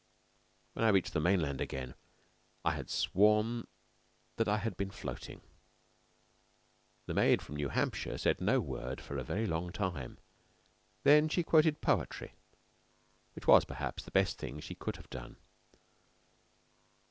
[0.73, 1.93] When I reached the mainland again
[2.65, 3.67] I had sworn
[4.37, 5.41] that I had been floating.
[7.05, 10.17] The maid from New Hampshire said no word for a very long time.
[11.03, 12.33] Then she quoted poetry,
[13.35, 15.35] which was perhaps the best thing she could have done.